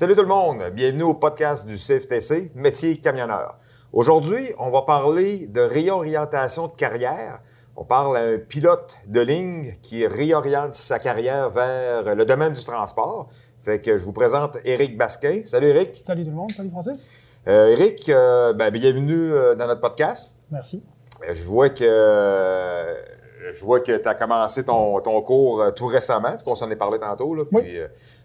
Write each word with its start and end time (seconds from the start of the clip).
Salut 0.00 0.14
tout 0.16 0.22
le 0.22 0.28
monde, 0.28 0.62
bienvenue 0.72 1.02
au 1.02 1.12
podcast 1.12 1.66
du 1.66 1.76
CFTC, 1.76 2.52
métier 2.54 2.96
camionneur. 2.96 3.58
Aujourd'hui, 3.92 4.40
on 4.58 4.70
va 4.70 4.80
parler 4.80 5.46
de 5.46 5.60
réorientation 5.60 6.68
de 6.68 6.72
carrière. 6.72 7.42
On 7.76 7.84
parle 7.84 8.16
à 8.16 8.20
un 8.22 8.38
pilote 8.38 8.96
de 9.06 9.20
ligne 9.20 9.74
qui 9.82 10.06
réoriente 10.06 10.74
sa 10.74 10.98
carrière 10.98 11.50
vers 11.50 12.14
le 12.14 12.24
domaine 12.24 12.54
du 12.54 12.64
transport. 12.64 13.28
Fait 13.62 13.78
que 13.78 13.98
je 13.98 14.04
vous 14.06 14.14
présente 14.14 14.56
Éric 14.64 14.96
Basquin. 14.96 15.42
Salut 15.44 15.66
Éric. 15.66 15.96
Salut 15.96 16.24
tout 16.24 16.30
le 16.30 16.36
monde, 16.36 16.52
salut 16.52 16.70
Francis. 16.70 17.06
Euh, 17.46 17.66
Éric, 17.66 18.08
euh, 18.08 18.54
ben, 18.54 18.70
bienvenue 18.70 19.34
euh, 19.34 19.54
dans 19.54 19.66
notre 19.66 19.82
podcast. 19.82 20.34
Merci. 20.50 20.82
Euh, 21.28 21.34
Je 21.34 21.42
vois 21.42 21.68
que 21.68 22.96
je 23.52 23.64
vois 23.64 23.80
que 23.80 23.98
tu 23.98 24.08
as 24.08 24.14
commencé 24.14 24.62
ton, 24.62 25.00
ton 25.00 25.20
cours 25.20 25.74
tout 25.74 25.86
récemment, 25.86 26.36
qu'on 26.42 26.54
s'en 26.54 26.70
est 26.70 26.76
parlé 26.76 26.98
tantôt. 26.98 27.34
Là, 27.34 27.44
puis, 27.44 27.78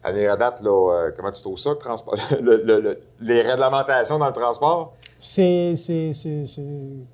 à 0.06 0.36
date, 0.38 0.62
là, 0.62 0.70
euh, 0.94 1.12
comment 1.16 1.32
tu 1.32 1.42
trouves 1.42 1.58
ça, 1.58 1.72
le 1.72 1.78
transport, 1.78 2.16
le- 2.42 2.62
le- 2.64 2.80
le- 2.80 3.00
les 3.22 3.42
réglementations 3.42 4.18
dans 4.20 4.28
le 4.28 4.34
transport? 4.34 4.94
C'est, 5.20 5.76
c'est, 5.76 6.12
c'est, 6.14 6.46
c'est 6.46 6.64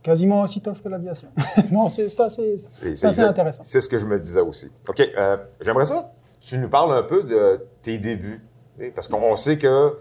quasiment 0.04 0.42
aussi 0.42 0.60
tough 0.62 0.82
que 0.84 0.90
l'aviation. 0.90 1.30
non, 1.72 1.90
c'est, 1.90 2.10
c'est 2.10 2.22
assez, 2.22 3.22
intéressant. 3.22 3.62
C'est 3.64 3.80
ce 3.82 3.88
que 3.90 3.98
je 3.98 4.06
me 4.06 4.20
disais 4.20 4.42
aussi. 4.42 4.70
OK. 4.88 5.02
euh, 5.18 5.38
J'aimerais 5.62 5.86
ça. 5.86 6.12
Tu 6.42 6.58
nous 6.58 6.70
parles 6.70 6.92
un 6.94 7.04
peu 7.04 7.24
de 7.24 7.66
tes 7.82 7.98
débuts. 7.98 8.44
Parce 8.96 9.08
qu'on 9.08 9.36
sait 9.36 9.58
que 9.58 9.96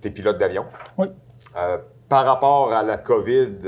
tu 0.00 0.08
es 0.08 0.10
pilote 0.10 0.38
d'avion. 0.38 0.64
Oui. 0.96 1.08
Euh, 1.56 1.78
par 2.08 2.24
rapport 2.24 2.72
à 2.72 2.82
la 2.82 2.96
COVID, 2.98 3.58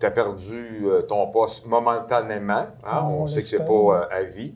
tu 0.00 0.06
as 0.06 0.10
perdu 0.10 0.82
euh, 0.84 1.02
ton 1.02 1.26
poste 1.28 1.66
momentanément. 1.66 2.54
hein. 2.54 2.68
Ah, 2.82 3.06
on 3.06 3.22
on 3.22 3.26
sait 3.28 3.40
que 3.40 3.46
c'est 3.46 3.64
pas 3.64 3.72
euh, 3.72 4.06
à 4.10 4.22
vie. 4.22 4.54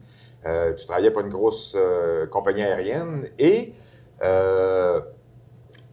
Euh, 0.49 0.73
tu 0.75 0.87
travaillais 0.87 1.11
pour 1.11 1.21
une 1.21 1.29
grosse 1.29 1.77
euh, 1.77 2.27
compagnie 2.27 2.63
aérienne. 2.63 3.27
Et 3.39 3.75
euh, 4.23 5.01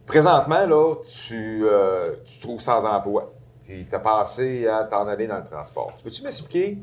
présentement, 0.06 0.66
là, 0.66 0.94
tu, 1.02 1.64
tu 2.24 2.38
te 2.38 2.42
trouves 2.42 2.60
sans 2.60 2.84
emploi. 2.86 3.30
Puis 3.64 3.86
tu 3.88 3.94
as 3.94 3.98
pensé 3.98 4.66
à 4.66 4.84
t'en 4.84 5.06
aller 5.08 5.26
dans 5.26 5.38
le 5.38 5.44
transport. 5.44 5.92
Peux-tu 6.02 6.22
m'expliquer, 6.22 6.78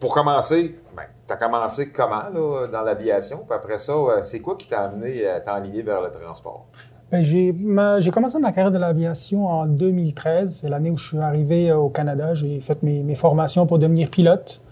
pour 0.00 0.12
commencer, 0.12 0.78
ben, 0.96 1.04
tu 1.26 1.32
as 1.32 1.36
commencé 1.36 1.90
comment 1.90 2.28
là, 2.32 2.66
dans 2.66 2.82
l'aviation? 2.82 3.44
Puis 3.46 3.54
après 3.54 3.78
ça, 3.78 3.94
c'est 4.22 4.40
quoi 4.40 4.56
qui 4.56 4.66
t'a 4.66 4.84
amené 4.84 5.26
à 5.26 5.40
t'enligner 5.40 5.82
vers 5.82 6.00
le 6.00 6.10
transport? 6.10 6.66
Ben, 7.12 7.22
j'ai, 7.22 7.54
commencé 8.10 8.38
ma 8.38 8.50
carrière 8.50 8.72
de 8.72 8.78
l'aviation 8.78 9.46
en 9.46 9.66
2013. 9.66 10.60
C'est 10.62 10.68
l'année 10.68 10.90
où 10.90 10.96
je 10.96 11.08
suis 11.08 11.18
arrivé 11.18 11.70
au 11.72 11.90
Canada. 11.90 12.34
J'ai 12.34 12.60
fait 12.60 12.82
mes 12.82 13.14
formations 13.14 13.66
pour 13.66 13.78
devenir 13.78 14.10
pilote. 14.10 14.63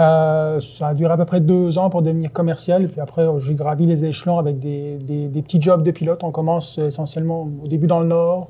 Euh, 0.00 0.58
ça 0.58 0.88
a 0.88 0.94
duré 0.94 1.12
à 1.12 1.16
peu 1.16 1.24
près 1.24 1.40
deux 1.40 1.78
ans 1.78 1.88
pour 1.90 2.02
devenir 2.02 2.32
commercial. 2.32 2.88
Puis 2.88 3.00
après, 3.00 3.22
euh, 3.22 3.38
j'ai 3.38 3.54
gravi 3.54 3.86
les 3.86 4.04
échelons 4.04 4.38
avec 4.38 4.58
des, 4.58 4.96
des- 4.96 5.42
petits 5.42 5.60
jobs 5.62 5.82
de 5.82 5.90
pilote. 5.90 6.24
On 6.24 6.32
commence 6.32 6.78
euh, 6.78 6.88
essentiellement 6.88 7.48
au 7.62 7.68
début 7.68 7.86
dans 7.86 8.00
le 8.00 8.06
Nord. 8.06 8.48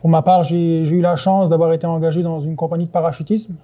Pour 0.00 0.10
ma 0.10 0.22
part, 0.22 0.44
j'ai, 0.44 0.82
eu 0.86 1.00
la 1.00 1.16
chance 1.16 1.48
d'avoir 1.50 1.72
été 1.72 1.86
engagé 1.86 2.22
dans 2.22 2.38
une 2.40 2.56
compagnie 2.56 2.84
de 2.84 2.90
parachutisme. 2.90 3.54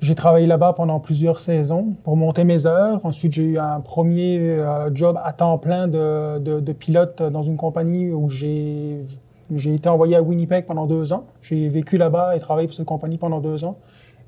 J'ai 0.00 0.14
travaillé 0.14 0.46
là-bas 0.46 0.74
pendant 0.74 1.00
plusieurs 1.00 1.40
saisons 1.40 1.94
pour 2.04 2.16
monter 2.16 2.44
mes 2.44 2.66
heures. 2.66 3.00
Ensuite, 3.04 3.32
j'ai 3.32 3.42
eu 3.42 3.58
un 3.58 3.80
premier 3.80 4.58
job 4.94 5.18
à 5.24 5.32
temps 5.32 5.58
plein 5.58 5.88
de, 5.88 6.38
de- 6.38 6.60
de 6.60 6.72
pilote 6.72 7.20
dans 7.22 7.42
une 7.42 7.56
compagnie 7.56 8.12
où 8.12 8.28
j'ai 8.28 9.04
été 9.50 9.88
envoyé 9.88 10.14
à 10.14 10.22
Winnipeg 10.22 10.64
pendant 10.66 10.86
deux 10.86 11.12
ans. 11.12 11.24
J'ai 11.42 11.68
vécu 11.68 11.98
là-bas 11.98 12.36
et 12.36 12.38
travaillé 12.38 12.68
pour 12.68 12.74
cette 12.76 12.86
compagnie 12.86 13.18
pendant 13.18 13.40
deux 13.40 13.64
ans. 13.64 13.76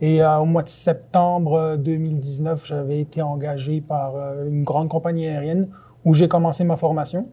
Et 0.00 0.22
euh, 0.22 0.38
au 0.38 0.44
mois 0.46 0.62
de 0.62 0.68
septembre 0.68 1.54
euh, 1.54 1.76
2019, 1.76 2.66
j'avais 2.66 3.00
été 3.00 3.20
engagé 3.22 3.80
par 3.80 4.14
euh, 4.16 4.48
une 4.48 4.64
grande 4.64 4.88
compagnie 4.88 5.26
aérienne 5.26 5.68
où 6.04 6.14
j'ai 6.14 6.28
commencé 6.28 6.64
ma 6.64 6.76
formation. 6.76 7.26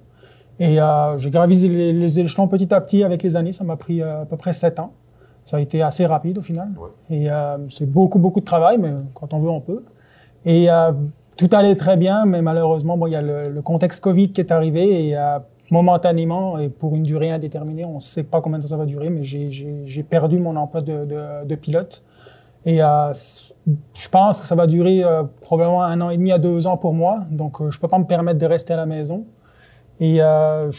Et 0.59 0.81
euh, 0.81 1.18
j'ai 1.18 1.30
gravi 1.30 1.56
les, 1.68 1.94
les 1.94 2.19
échelons 2.19 2.47
petit 2.47 2.74
à 2.74 2.81
petit 2.81 3.03
avec 3.03 3.24
les 3.24 3.36
années. 3.36 3.52
Ça 3.52 3.64
m'a 3.64 3.75
pris 3.78 4.02
euh, 4.02 4.24
à 4.24 4.25
peu 4.25 4.36
près 4.38 4.53
sept 4.53 4.80
ans. 4.80 4.91
Ça 5.46 5.58
a 5.58 5.59
été 5.62 5.81
assez 5.81 6.06
rapide 6.06 6.40
au 6.40 6.41
final. 6.41 6.69
Ouais. 6.78 6.90
Et 7.16 7.31
euh, 7.31 7.58
c'est 7.69 7.90
beaucoup, 7.90 8.19
beaucoup 8.19 8.41
de 8.41 8.46
travail, 8.46 8.78
mais 8.80 8.91
quand 9.14 9.34
on 9.34 9.40
veut, 9.40 9.50
on 9.50 9.62
peut. 9.62 9.84
Et 10.46 10.70
euh, 10.70 10.91
tout 11.38 11.47
allait 11.53 11.75
très 11.75 11.96
bien, 11.96 12.25
mais 12.25 12.41
malheureusement, 12.41 12.97
bon, 12.97 13.08
il 13.08 13.12
y 13.12 13.16
a 13.16 13.22
le, 13.22 13.50
le 13.50 13.62
contexte 13.62 14.03
Covid 14.03 14.31
qui 14.31 14.41
est 14.41 14.52
arrivé 14.52 15.08
et 15.09 15.16
euh, 15.18 15.40
momentanément, 15.72 16.58
et 16.58 16.68
pour 16.70 16.96
une 16.96 17.03
durée 17.03 17.30
indéterminée, 17.31 17.86
on 17.86 17.96
ne 17.96 18.00
sait 18.02 18.24
pas 18.24 18.41
combien 18.41 18.58
de 18.58 18.64
temps 18.64 18.70
ça 18.70 18.78
va 18.78 18.86
durer, 18.86 19.09
mais 19.09 19.24
j'ai- 19.24 20.03
perdu 20.09 20.38
mon 20.40 20.56
emploi 20.58 20.81
de, 20.81 21.06
de- 21.06 21.46
de 21.46 21.56
pilote. 21.56 22.03
Et 22.67 22.83
euh, 22.83 23.13
je 23.95 24.09
pense 24.09 24.39
que 24.41 24.45
ça 24.45 24.53
va 24.53 24.67
durer 24.67 25.03
euh, 25.03 25.23
probablement 25.41 25.81
un 25.83 26.00
an 26.01 26.09
et 26.09 26.17
demi 26.17 26.31
à 26.31 26.38
deux 26.38 26.67
ans 26.67 26.78
pour 26.78 26.94
moi, 26.94 27.22
donc 27.31 27.59
euh, 27.61 27.72
je 27.72 27.78
ne 27.78 27.81
peux 27.81 27.88
pas 27.88 27.97
me 27.97 28.05
permettre 28.05 28.38
de 28.39 28.45
rester 28.45 28.73
à 28.73 28.78
la 28.78 28.85
maison. 28.85 29.25
Et 30.00 30.17
je 30.17 30.72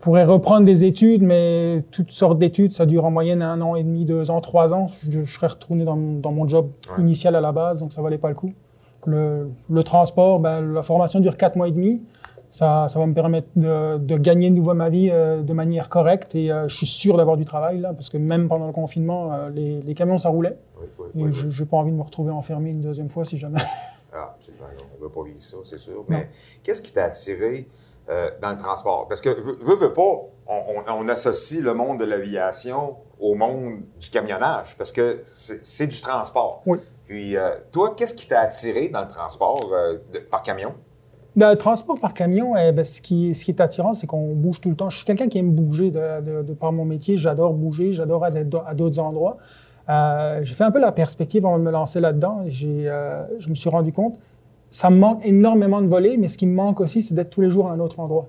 pourrais 0.00 0.24
reprendre 0.24 0.64
des 0.64 0.84
études, 0.84 1.22
mais 1.22 1.82
toutes 1.90 2.12
sortes 2.12 2.38
d'études, 2.38 2.72
ça 2.72 2.86
dure 2.86 3.04
en 3.04 3.10
moyenne 3.10 3.42
un 3.42 3.60
an 3.60 3.74
et 3.76 3.82
demi, 3.82 4.04
deux 4.06 4.30
ans, 4.30 4.40
trois 4.40 4.72
ans. 4.72 4.86
Je, 5.02 5.22
je 5.22 5.32
serais 5.34 5.48
retourné 5.48 5.84
dans, 5.84 5.96
mon- 5.96 6.18
dans 6.20 6.32
mon 6.32 6.48
job 6.48 6.68
Ouais. 6.96 7.02
initial 7.02 7.34
à 7.36 7.40
la 7.42 7.52
base, 7.52 7.80
donc 7.80 7.92
ça 7.92 8.00
valait 8.00 8.16
pas 8.18 8.28
le 8.28 8.34
coup. 8.34 8.52
Le, 9.06 9.50
le 9.68 9.82
transport, 9.84 10.40
ben, 10.40 10.60
la 10.72 10.82
formation 10.82 11.20
dure 11.20 11.36
quatre 11.36 11.56
mois 11.56 11.68
et 11.68 11.72
demi. 11.72 12.00
Ça, 12.54 12.86
ça 12.88 13.00
va 13.00 13.06
me 13.06 13.14
permettre 13.14 13.48
de, 13.56 13.98
de 13.98 14.16
gagner 14.16 14.48
de 14.48 14.54
nouveau 14.54 14.74
ma 14.74 14.88
vie 14.88 15.08
euh, 15.10 15.42
de 15.42 15.52
manière 15.52 15.88
correcte 15.88 16.36
et 16.36 16.52
euh, 16.52 16.68
je 16.68 16.76
suis 16.76 16.86
sûr 16.86 17.16
d'avoir 17.16 17.36
du 17.36 17.44
travail 17.44 17.80
là, 17.80 17.92
parce 17.92 18.10
que 18.10 18.16
même 18.16 18.46
pendant 18.46 18.66
le 18.66 18.72
confinement, 18.72 19.32
euh, 19.32 19.50
les, 19.50 19.82
les 19.82 19.94
camions 19.94 20.18
ça 20.18 20.28
roulait. 20.28 20.56
Oui, 20.80 20.86
oui, 20.98 21.06
Et 21.20 21.24
oui, 21.24 21.32
je 21.32 21.62
n'ai 21.62 21.68
pas 21.68 21.78
envie 21.78 21.90
de 21.90 21.96
me 21.96 22.02
retrouver 22.02 22.30
enfermé 22.30 22.70
une 22.70 22.80
deuxième 22.80 23.10
fois 23.10 23.24
si 23.24 23.36
jamais. 23.36 23.58
Ah, 24.16 24.32
absolument. 24.36 24.66
On 24.94 24.98
ne 25.00 25.08
veut 25.08 25.12
pas 25.12 25.24
vivre 25.24 25.42
ça, 25.42 25.56
c'est 25.64 25.78
sûr. 25.80 26.04
Mais 26.08 26.28
qu'est-ce 26.62 26.80
qui 26.80 26.92
t'a 26.92 27.06
attiré 27.06 27.66
euh, 28.08 28.30
dans 28.40 28.52
le 28.52 28.56
transport? 28.58 29.08
Parce 29.08 29.20
que, 29.20 29.30
veux, 29.30 29.56
veux, 29.60 29.74
veux 29.74 29.92
pas, 29.92 30.02
on, 30.46 30.54
on- 30.86 30.92
on 31.00 31.08
associe 31.08 31.60
le 31.60 31.74
monde 31.74 31.98
de 31.98 32.04
l'aviation 32.04 32.94
au 33.18 33.34
monde 33.34 33.80
du 33.98 34.10
camionnage, 34.10 34.76
parce 34.76 34.92
que 34.92 35.20
c'est 35.26 35.66
c'est 35.66 35.88
du 35.88 36.00
transport. 36.00 36.62
Oui. 36.64 36.78
Puis, 37.08 37.36
euh, 37.36 37.56
toi, 37.72 37.92
qu'est-ce 37.96 38.14
qui 38.14 38.28
t'a 38.28 38.38
attiré 38.38 38.88
dans 38.88 39.00
le 39.02 39.08
transport 39.08 39.58
euh, 39.72 39.98
de- 40.12 40.20
par 40.20 40.42
camion? 40.42 40.74
Ben, 41.36 41.50
le 41.50 41.56
transport 41.56 41.98
par 41.98 42.14
camion, 42.14 42.54
eh 42.56 42.70
ben, 42.70 42.84
ce, 42.84 43.02
qui, 43.02 43.30
est 43.30 43.60
attirant, 43.60 43.94
c'est 43.94 44.06
qu'on 44.06 44.34
bouge 44.34 44.60
tout 44.60 44.70
le 44.70 44.76
temps. 44.76 44.88
Je 44.88 44.98
suis 44.98 45.04
quelqu'un 45.04 45.26
qui 45.26 45.38
aime 45.38 45.50
bouger 45.50 45.90
de, 45.90 46.52
par 46.52 46.72
mon 46.72 46.84
métier. 46.84 47.18
J'adore 47.18 47.54
bouger, 47.54 47.92
j'adore 47.92 48.24
aller 48.24 48.46
à 48.66 48.74
d'autres 48.74 49.00
endroits. 49.00 49.38
Euh, 49.88 50.40
j'ai 50.42 50.54
fait 50.54 50.64
un 50.64 50.70
peu 50.70 50.80
la 50.80 50.92
perspective 50.92 51.44
avant 51.44 51.58
de 51.58 51.64
me 51.64 51.72
lancer 51.72 52.00
là-dedans. 52.00 52.44
Euh, 52.46 53.24
je 53.38 53.48
me 53.48 53.54
suis 53.54 53.68
rendu 53.68 53.92
compte, 53.92 54.18
ça 54.70 54.90
me 54.90 54.96
manque 54.96 55.20
énormément 55.24 55.82
de 55.82 55.88
voler, 55.88 56.16
mais 56.16 56.28
ce 56.28 56.38
qui 56.38 56.46
me 56.46 56.54
manque 56.54 56.80
aussi, 56.80 57.02
c'est 57.02 57.14
d'être 57.14 57.30
tous 57.30 57.40
les 57.40 57.50
jours 57.50 57.68
à 57.68 57.74
un 57.74 57.80
autre 57.80 58.00
endroit. 58.00 58.28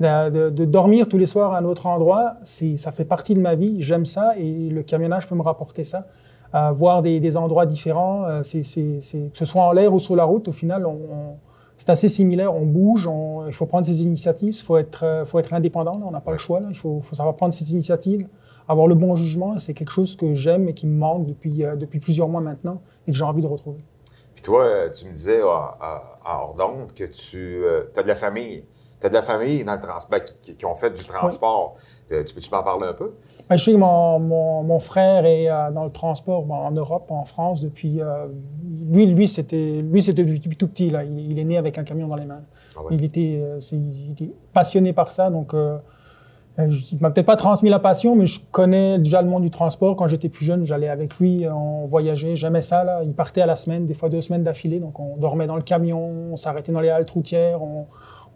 De, 0.00 0.64
dormir 0.64 1.06
tous 1.06 1.18
les 1.18 1.26
soirs 1.26 1.52
à 1.52 1.58
un 1.58 1.64
autre 1.64 1.86
endroit, 1.86 2.34
ça 2.42 2.90
fait 2.90 3.04
partie 3.04 3.34
de 3.34 3.40
ma 3.40 3.54
vie. 3.54 3.76
J'aime 3.80 4.04
ça 4.04 4.36
et 4.36 4.68
le 4.68 4.82
camionnage 4.82 5.28
peut 5.28 5.36
me 5.36 5.42
rapporter 5.42 5.84
ça. 5.84 6.06
Euh, 6.54 6.72
voir 6.72 7.02
des, 7.02 7.36
endroits 7.36 7.66
différents, 7.66 8.26
que 8.42 8.42
ce 8.42 9.44
soit 9.44 9.62
en 9.62 9.72
l'air 9.72 9.94
ou 9.94 10.00
sur 10.00 10.16
la 10.16 10.24
route, 10.24 10.48
au 10.48 10.52
final, 10.52 10.86
on, 10.86 11.36
c'est 11.84 11.90
assez 11.90 12.08
similaire. 12.08 12.54
On 12.54 12.64
bouge, 12.64 13.08
on- 13.08 13.44
il 13.48 13.52
faut 13.52 13.66
prendre 13.66 13.84
ses 13.84 14.04
initiatives, 14.04 14.50
il 14.56 14.62
faut 14.62 14.76
être, 14.76 15.02
euh, 15.04 15.24
faut 15.24 15.40
être 15.40 15.52
indépendant. 15.52 15.98
là, 15.98 16.04
on 16.06 16.12
n'a 16.12 16.20
pas 16.20 16.30
le 16.30 16.38
choix. 16.38 16.60
Là, 16.60 16.68
il 16.70 16.76
faut, 16.76 17.00
faut 17.00 17.16
savoir 17.16 17.34
prendre 17.34 17.52
ses 17.52 17.72
initiatives, 17.72 18.28
avoir 18.68 18.86
le 18.86 18.94
bon 18.94 19.16
jugement. 19.16 19.58
C'est 19.58 19.74
quelque 19.74 19.90
chose 19.90 20.14
que 20.14 20.32
j'aime 20.34 20.68
et 20.68 20.74
qui 20.74 20.86
me 20.86 20.96
manque 20.96 21.26
depuis, 21.26 21.64
euh, 21.64 21.74
depuis 21.74 21.98
plusieurs 21.98 22.28
mois 22.28 22.40
maintenant 22.40 22.80
et 23.08 23.10
que 23.10 23.18
j'ai 23.18 23.24
envie 23.24 23.42
de 23.42 23.48
retrouver. 23.48 23.78
Puis 24.32 24.42
toi, 24.42 24.62
euh, 24.64 24.90
tu 24.90 25.06
me 25.06 25.12
disais 25.12 25.42
à, 25.42 25.76
à, 25.80 26.02
à 26.24 26.48
que 26.94 27.04
tu 27.04 27.64
as 27.96 28.02
de 28.02 28.08
la 28.08 28.14
famille. 28.16 28.62
Tu 29.02 29.06
as 29.06 29.08
de 29.08 29.14
la 29.14 29.22
famille 29.22 29.64
dans 29.64 29.74
le 29.74 29.80
transport 29.80 30.20
qui, 30.40 30.54
qui 30.54 30.64
ont 30.64 30.76
fait 30.76 30.90
du 30.90 31.02
transport. 31.04 31.74
Euh, 32.12 32.22
tu 32.22 32.32
peux-tu 32.34 32.48
m'en 32.52 32.62
parler 32.62 32.86
un 32.86 32.92
peu? 32.92 33.14
Ben, 33.50 33.56
je 33.56 33.64
sais 33.64 33.72
que 33.72 33.76
mon, 33.76 34.20
mon, 34.20 34.62
mon 34.62 34.78
frère 34.78 35.26
est 35.26 35.50
euh, 35.50 35.72
dans 35.72 35.82
le 35.82 35.90
transport 35.90 36.44
ben, 36.44 36.54
en 36.54 36.70
Europe, 36.70 37.10
en 37.10 37.24
France, 37.24 37.62
depuis. 37.62 38.00
euh, 38.00 38.26
lui, 38.90 39.06
lui 39.06 39.26
c'était 39.26 39.82
lui, 39.82 40.00
c'était 40.02 40.22
depuis 40.22 40.56
tout 40.56 40.68
petit. 40.68 40.88
Là. 40.90 41.02
Il, 41.02 41.32
il 41.32 41.36
est 41.40 41.44
né 41.44 41.58
avec 41.58 41.78
un 41.78 41.82
camion 41.82 42.06
dans 42.06 42.14
les 42.14 42.26
mains. 42.26 42.42
Ah 42.76 42.82
ouais? 42.82 42.90
Il, 42.92 43.02
était, 43.04 43.42
c'est- 43.58 43.74
il 43.74 44.12
était 44.12 44.32
passionné 44.52 44.92
par 44.92 45.10
ça. 45.10 45.30
Donc, 45.30 45.52
je- 46.56 46.94
il 46.94 46.98
m'a 47.00 47.10
peut-être 47.10 47.26
pas 47.26 47.34
transmis 47.36 47.70
la 47.70 47.78
passion, 47.80 48.14
mais 48.14 48.26
je 48.26 48.38
connais 48.52 48.98
déjà 48.98 49.20
le 49.20 49.28
monde 49.28 49.42
du 49.42 49.50
transport. 49.50 49.96
Quand 49.96 50.06
j'étais 50.06 50.28
plus 50.28 50.44
jeune, 50.44 50.64
j'allais 50.64 50.88
avec 50.88 51.16
lui, 51.18 51.44
on 51.48 51.86
voyageait, 51.86 52.36
j'aimais 52.36 52.62
ça. 52.62 52.84
Là. 52.84 53.02
Il 53.02 53.14
partait 53.14 53.40
à 53.40 53.46
la 53.46 53.56
semaine, 53.56 53.86
des 53.86 53.94
fois 53.94 54.08
deux 54.10 54.20
semaines 54.20 54.44
d'affilée. 54.44 54.78
Donc, 54.78 55.00
on 55.00 55.16
dormait 55.16 55.46
dans 55.48 55.56
le 55.56 55.62
camion, 55.62 55.98
on 56.32 56.36
s'arrêtait 56.36 56.70
dans 56.70 56.80
les 56.80 56.90
haltes 56.90 57.10
routières, 57.10 57.62
on, 57.62 57.86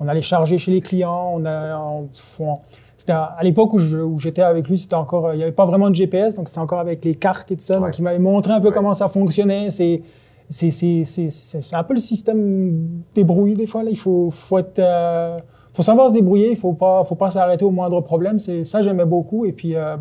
on 0.01 0.09
allait 0.09 0.23
charger 0.23 0.59
chez 0.59 0.71
les 0.73 0.81
clients. 0.81 1.33
On 1.35 1.45
a, 1.45 1.79
on- 1.79 2.09
on- 2.41 2.59
c'était 2.97 3.13
à, 3.13 3.37
l'époque 3.43 3.75
où 3.75 4.19
j'étais 4.19 4.43
avec 4.43 4.69
lui, 4.69 4.79
c'était 4.79 4.95
encore, 4.95 5.33
il 5.35 5.37
n'y 5.37 5.43
avait 5.43 5.53
pas 5.53 5.67
vraiment 5.67 5.91
de 5.91 5.95
GPS, 5.95 6.37
donc 6.37 6.49
c'était 6.49 6.61
encore 6.61 6.81
avec 6.81 7.05
les 7.05 7.15
cartes 7.15 7.51
et 7.53 7.57
tout 7.57 7.63
ça. 7.63 7.79
Ouais. 7.79 7.87
Donc, 7.89 7.99
il 7.99 8.03
m'avait 8.03 8.19
montré 8.19 8.53
un 8.53 8.61
peu 8.61 8.69
Ouais. 8.69 8.75
comment 8.75 8.95
ça 8.95 9.09
fonctionnait. 9.09 9.71
C'est, 9.71 10.03
c'est, 10.49 10.71
c'est, 10.71 11.05
c'est, 11.05 11.29
c'est- 11.31 11.61
c'est 11.61 11.77
un 11.77 11.83
peu 11.85 11.95
le 11.95 12.01
système 12.01 12.89
débrouillé 13.15 13.55
des 13.55 13.67
fois. 13.67 13.83
Là. 13.83 13.91
Il 13.91 13.99
faut, 13.99 14.31
faut 14.31 14.59
être, 14.59 14.79
euh, 14.79 15.37
faut 15.75 15.83
savoir 15.83 16.09
se 16.09 16.15
débrouiller. 16.15 16.51
Il 16.53 16.57
faut 16.57 16.73
pas, 16.73 17.05
faut 17.05 17.17
pas 17.17 17.31
s'arrêter 17.31 17.65
au 17.65 17.71
moindre 17.71 18.01
problème. 18.01 18.39
C'est 18.39 18.65
ça 18.65 18.81
j'aimais 18.81 19.05
beaucoup. 19.05 19.45
Et 19.45 19.53
puis, 19.53 19.75
euh, 19.77 19.97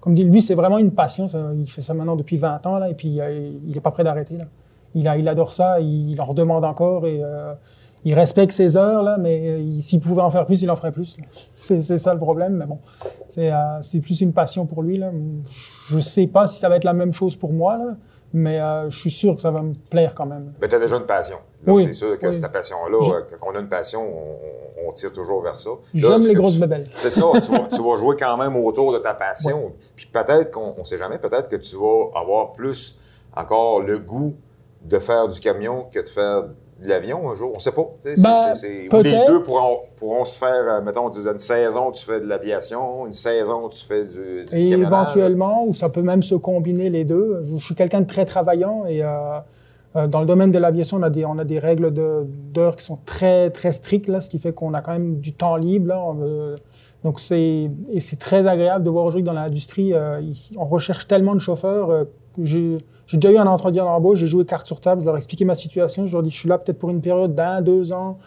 comme 0.00 0.14
dit 0.14 0.22
lui, 0.22 0.40
c'est 0.40 0.54
vraiment 0.54 0.78
une 0.78 0.92
passion. 0.92 1.26
Ça, 1.26 1.38
il 1.58 1.68
fait 1.68 1.82
ça 1.82 1.94
maintenant 1.94 2.14
depuis 2.14 2.36
20 2.36 2.64
ans 2.66 2.78
là, 2.78 2.88
et 2.90 2.94
puis 2.94 3.20
euh, 3.20 3.50
il 3.66 3.76
est 3.76 3.80
pas 3.80 3.90
prêt 3.90 4.04
d'arrêter 4.04 4.36
là. 4.36 4.44
Il, 4.94 5.06
a, 5.08 5.16
il 5.16 5.26
adore 5.28 5.52
ça. 5.52 5.80
Il, 5.80 6.18
en 6.20 6.24
redemande 6.24 6.64
encore 6.64 7.06
et 7.06 7.20
il 8.06 8.14
respecte 8.14 8.52
ses 8.52 8.76
heures, 8.76 9.02
là, 9.02 9.18
mais 9.18 9.80
s'il 9.80 9.98
pouvait 9.98 10.22
en 10.22 10.30
faire 10.30 10.46
plus, 10.46 10.62
il 10.62 10.70
en 10.70 10.76
ferait 10.76 10.92
plus. 10.92 11.16
C'est 11.56 11.80
ça 11.80 12.14
le 12.14 12.20
problème, 12.20 12.52
mais 12.54 12.64
bon, 12.64 12.78
c'est 13.28 14.00
plus 14.00 14.20
une 14.20 14.32
passion 14.32 14.64
pour 14.64 14.84
lui. 14.84 14.96
Là. 14.96 15.10
Je 15.88 15.98
sais 15.98 16.28
pas 16.28 16.46
si 16.46 16.60
ça 16.60 16.68
va 16.68 16.76
être 16.76 16.84
la 16.84 16.92
même 16.92 17.12
chose 17.12 17.34
pour 17.34 17.52
moi, 17.52 17.76
là, 17.76 17.96
mais 18.32 18.60
je 18.90 18.96
suis 18.96 19.10
sûr 19.10 19.34
que 19.34 19.42
ça 19.42 19.50
va 19.50 19.60
me 19.60 19.74
plaire 19.90 20.14
quand 20.14 20.24
même. 20.24 20.52
Mais 20.60 20.68
tu 20.68 20.76
as 20.76 20.78
déjà 20.78 20.96
une 20.96 21.06
passion. 21.06 21.38
Oui, 21.66 21.82
c'est 21.86 21.94
sûr 21.94 22.16
que 22.16 22.30
cette 22.30 22.46
passion-là, 22.46 23.22
quand 23.40 23.48
on 23.50 23.56
a 23.56 23.58
une 23.58 23.68
passion, 23.68 24.08
on, 24.86 24.92
tire 24.92 25.12
toujours 25.12 25.42
vers 25.42 25.58
ça. 25.58 25.70
J'aime 25.92 26.20
les 26.20 26.34
grosses 26.34 26.58
bébelles. 26.58 26.88
C'est 26.94 27.10
ça, 27.10 27.24
tu 27.34 27.50
vas, 27.50 27.66
tu 27.72 27.82
vas, 27.82 27.96
jouer 27.96 28.14
quand 28.16 28.36
même 28.36 28.54
autour 28.54 28.92
de 28.92 28.98
ta 28.98 29.14
passion. 29.14 29.72
Puis 29.96 30.06
peut-être 30.06 30.52
qu'on 30.52 30.76
ne 30.78 30.84
sait 30.84 30.96
jamais, 30.96 31.18
peut-être 31.18 31.48
que 31.48 31.56
tu 31.56 31.74
vas 31.74 32.20
avoir 32.20 32.52
plus 32.52 32.96
encore 33.34 33.80
le 33.80 33.98
goût 33.98 34.36
de 34.84 35.00
faire 35.00 35.26
du 35.26 35.40
camion 35.40 35.86
que 35.92 35.98
de 35.98 36.08
faire 36.08 36.44
de 36.82 36.88
l'avion 36.88 37.30
un 37.30 37.34
jour? 37.34 37.50
On 37.52 37.56
ne 37.56 37.60
sait 37.60 37.72
pas. 37.72 37.88
Ben, 38.04 39.02
les 39.02 39.26
deux 39.26 39.42
pourront, 39.42 40.24
se 40.24 40.38
faire, 40.38 40.64
euh, 40.68 40.80
mettons, 40.82 41.10
une 41.10 41.38
saison, 41.38 41.90
tu 41.90 42.04
fais 42.04 42.20
de 42.20 42.26
l'aviation, 42.26 43.06
une 43.06 43.12
saison, 43.12 43.68
tu 43.68 43.84
fais 43.84 44.04
du, 44.04 44.44
du 44.44 44.56
Et 44.56 44.70
éventuellement, 44.70 45.64
ou 45.66 45.72
ça 45.72 45.88
peut 45.88 46.02
même 46.02 46.22
se 46.22 46.34
combiner 46.34 46.90
les 46.90 47.04
deux. 47.04 47.42
Je 47.50 47.64
suis 47.64 47.74
quelqu'un 47.74 48.02
de 48.02 48.06
très 48.06 48.24
travaillant 48.24 48.84
et 48.86 49.02
euh, 49.02 49.38
euh, 49.96 50.06
dans 50.06 50.20
le 50.20 50.26
domaine 50.26 50.50
de 50.50 50.58
l'aviation, 50.58 50.98
on, 50.98 51.02
a 51.02 51.10
des, 51.10 51.24
on 51.24 51.38
a 51.38 51.44
des 51.44 51.58
règles 51.58 51.92
d'heures 51.92 52.76
qui 52.76 52.84
sont 52.84 52.98
très, 53.06 53.50
très 53.50 53.72
strictes, 53.72 54.08
là, 54.08 54.20
ce 54.20 54.28
qui 54.28 54.38
fait 54.38 54.52
qu'on 54.52 54.74
a 54.74 54.82
quand 54.82 54.92
même 54.92 55.18
du 55.18 55.32
temps 55.32 55.56
libre. 55.56 55.88
Là, 55.88 56.14
donc 57.04 57.20
c'est, 57.20 57.70
et 57.90 58.00
c'est 58.00 58.16
très 58.16 58.46
agréable 58.46 58.84
de 58.84 58.90
voir 58.90 59.04
aujourd'hui 59.04 59.22
que 59.22 59.26
dans 59.28 59.32
l'industrie, 59.32 59.94
on 60.56 60.64
recherche 60.66 61.06
tellement 61.06 61.34
de 61.34 61.40
chauffeurs. 61.40 62.06
j'ai 62.42 62.78
j'ai 63.06 63.16
déjà 63.16 63.32
eu 63.32 63.38
un 63.38 63.46
entretien 63.46 63.84
d'embauche, 63.84 64.18
j'ai 64.18 64.26
joué 64.26 64.44
carte 64.44 64.66
sur 64.66 64.80
table, 64.80 65.00
je 65.00 65.06
leur 65.06 65.14
ai 65.16 65.18
expliqué 65.18 65.44
ma 65.44 65.54
situation, 65.54 66.06
je 66.06 66.12
leur 66.12 66.22
ai 66.22 66.24
dit 66.24 66.30
je 66.30 66.38
suis 66.38 66.48
là 66.48 66.58
peut-être 66.58 66.78
pour 66.78 66.90
une 66.90 67.00
période 67.00 67.34
d'un, 67.34 67.60
deux 67.60 67.92
ans, 67.92 68.18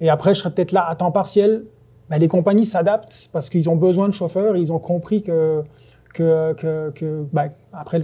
et 0.00 0.10
après 0.10 0.34
je 0.34 0.40
serai 0.40 0.50
peut-être 0.50 0.72
là 0.72 0.86
à 0.86 0.94
temps 0.94 1.10
partiel. 1.10 1.64
Ben, 2.08 2.18
les 2.18 2.28
compagnies 2.28 2.64
s'adaptent 2.64 3.28
parce 3.32 3.50
qu'ils 3.50 3.68
ont 3.68 3.76
besoin 3.76 4.08
de 4.08 4.14
chauffeurs, 4.14 4.56
ils 4.56 4.72
ont 4.72 4.78
compris 4.78 5.22
que, 5.22 5.62
que, 6.14 6.54
que, 6.54 6.90
que 6.94 7.26
ben, 7.32 7.50
après, 7.72 8.00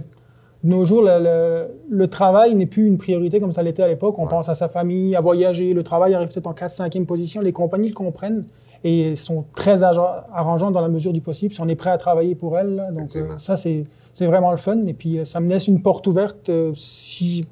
nos 0.63 0.83
jours, 0.85 1.03
le, 1.03 1.67
le, 1.89 2.07
travail 2.07 2.55
n'est 2.55 2.65
plus 2.65 2.87
une 2.87 2.97
priorité 2.97 3.39
comme 3.39 3.51
ça 3.51 3.61
l'était 3.61 3.83
à 3.83 3.87
l'époque. 3.87 4.17
On 4.17 4.25
pense 4.25 4.49
à 4.49 4.55
sa 4.55 4.67
famille, 4.67 5.15
à 5.15 5.21
voyager, 5.21 5.73
le 5.73 5.83
travail 5.83 6.15
arrive 6.15 6.29
peut-être 6.29 6.47
en 6.47 6.53
4 6.53 6.71
5e 6.71 7.05
position. 7.05 7.41
Les 7.41 7.53
compagnies 7.53 7.89
le 7.89 7.93
comprennent 7.93 8.45
et 8.87 9.15
sont 9.15 9.45
très 9.55 9.81
arrangeantes 9.81 10.71
dans 10.71 10.79
la 10.79 10.89
mesure 10.89 11.11
du 11.11 11.19
possible. 11.19 11.51
Si 11.51 11.59
on 11.59 11.67
est 11.67 11.75
prêt 11.75 11.89
à 11.89 11.97
travailler 11.97 12.35
pour 12.35 12.57
elles, 12.59 12.83
donc 12.93 13.13
euh, 13.15 13.35
ça 13.39 13.57
c'est 13.57 13.83
vraiment 14.27 14.51
le 14.51 14.57
fun. 14.57 14.81
Et 14.83 14.93
puis, 14.93 15.17
euh, 15.17 15.25
ça 15.25 15.39
me 15.39 15.49
laisse 15.49 15.67
une 15.67 15.81
porte 15.81 16.05
ouverte 16.05 16.49
euh, 16.49 16.71
si, 16.75 17.45